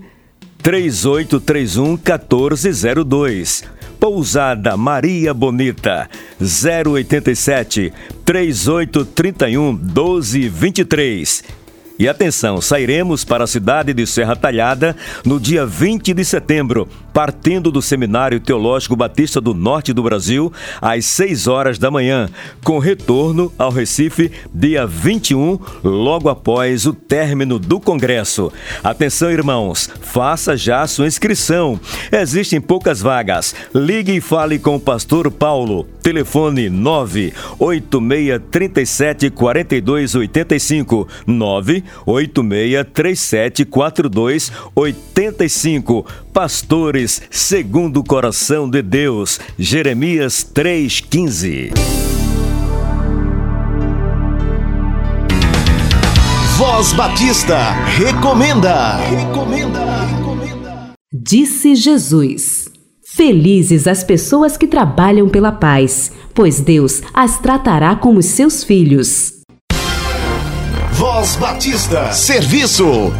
3831 0.60 1.98
1402. 1.98 3.64
Pousada 4.00 4.78
Maria 4.78 5.34
Bonita 5.34 6.10
087 6.40 7.92
3831 8.24 9.74
1223 9.74 11.66
e 11.98 12.10
atenção, 12.10 12.60
sairemos 12.60 13.24
para 13.24 13.46
a 13.46 13.48
cidade 13.48 13.94
de 13.94 14.06
Serra 14.06 14.36
Talhada 14.36 14.96
no 15.24 15.40
dia 15.40 15.66
20 15.66 16.14
de 16.14 16.26
setembro, 16.26 16.90
partindo 17.16 17.72
do 17.72 17.82
Seminário 17.82 18.40
Teológico 18.42 18.94
Batista 18.94 19.40
do 19.40 19.54
Norte 19.54 19.94
do 19.94 20.04
Brasil, 20.04 20.52
às 20.82 21.06
6 21.06 21.48
horas 21.48 21.80
da 21.80 21.90
manhã, 21.90 22.28
com 22.62 22.78
retorno 22.78 23.50
ao 23.58 23.72
Recife 23.72 24.30
dia 24.54 24.86
21, 24.86 25.58
logo 25.82 26.28
após 26.28 26.86
o 26.86 26.94
término 26.94 27.58
do 27.58 27.80
Congresso. 27.80 28.52
Atenção, 28.84 29.32
irmãos, 29.32 29.90
faça 30.02 30.58
já 30.58 30.86
sua 30.86 31.08
inscrição. 31.08 31.80
Existem 32.12 32.60
poucas 32.60 33.00
vagas. 33.00 33.56
Ligue 33.74 34.18
e 34.18 34.22
fale 34.22 34.60
com 34.60 34.76
o 34.76 34.80
pastor 34.80 35.32
Paulo. 35.32 35.88
Telefone 36.04 36.70
98637 36.70 39.30
4285 39.30 41.08
9 41.26 41.82
863742 42.06 44.52
85. 44.76 46.25
Pastores 46.36 47.22
segundo 47.32 48.02
o 48.02 48.04
coração 48.04 48.70
de 48.70 48.82
Deus. 48.82 49.40
Jeremias 49.58 50.44
3:15. 50.44 51.72
Voz 56.58 56.92
Batista 56.92 57.72
recomenda. 57.86 58.98
Recomenda. 58.98 59.80
Disse 61.14 61.74
Jesus: 61.74 62.66
Felizes 63.16 63.88
as 63.88 64.04
pessoas 64.04 64.58
que 64.58 64.68
trabalham 64.68 65.30
pela 65.30 65.54
paz, 65.54 66.12
pois 66.34 66.60
Deus 66.60 67.02
as 67.14 67.40
tratará 67.40 67.96
como 67.96 68.22
seus 68.22 68.62
filhos. 68.62 69.36
Voz 70.92 71.38
Batista. 71.38 72.12
Serviço. 72.12 73.14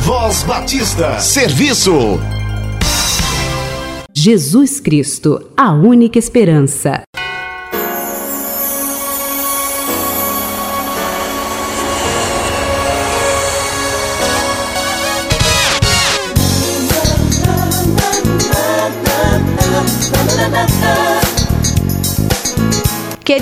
Voz 0.00 0.42
Batista, 0.42 1.18
serviço. 1.20 2.20
Jesus 4.14 4.78
Cristo, 4.78 5.50
a 5.56 5.72
única 5.72 6.18
esperança. 6.18 7.02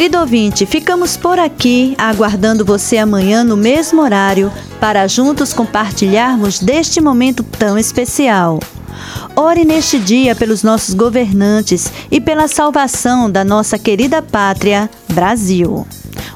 Querido 0.01 0.19
ouvinte, 0.19 0.65
ficamos 0.65 1.15
por 1.15 1.39
aqui 1.39 1.95
aguardando 1.99 2.65
você 2.65 2.97
amanhã 2.97 3.45
no 3.45 3.55
mesmo 3.55 4.01
horário 4.01 4.51
para 4.81 5.07
juntos 5.07 5.53
compartilharmos 5.53 6.59
deste 6.59 7.03
momento 7.03 7.43
tão 7.43 7.77
especial. 7.77 8.61
Ore 9.37 9.63
neste 9.63 9.99
dia 9.99 10.35
pelos 10.35 10.63
nossos 10.63 10.95
governantes 10.95 11.93
e 12.11 12.19
pela 12.19 12.49
salvação 12.49 13.31
da 13.31 13.45
nossa 13.45 13.79
querida 13.79 14.23
pátria, 14.23 14.89
Brasil. 15.13 15.87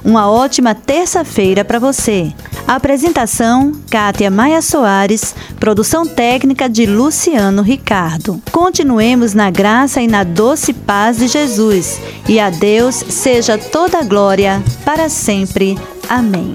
Uma 0.05 0.31
ótima 0.31 0.75
terça-feira 0.75 1.65
para 1.65 1.79
você. 1.79 2.33
Apresentação: 2.67 3.73
Kátia 3.91 4.31
Maia 4.31 4.61
Soares, 4.61 5.35
produção 5.59 6.07
técnica 6.07 6.69
de 6.69 6.85
Luciano 6.85 7.63
Ricardo. 7.63 8.41
Continuemos 8.53 9.33
na 9.33 9.51
graça 9.51 10.03
e 10.03 10.07
na 10.07 10.23
doce 10.23 10.73
paz 10.73 11.17
de 11.17 11.27
Jesus, 11.27 11.99
e 12.29 12.39
a 12.39 12.51
Deus 12.51 12.97
seja 13.09 13.57
toda 13.57 13.99
a 13.99 14.05
glória 14.05 14.63
para 14.85 15.09
sempre. 15.09 15.79
Amém. 16.09 16.55